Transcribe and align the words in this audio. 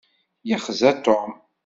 Yexza 0.49 0.91
Tom. 1.05 1.29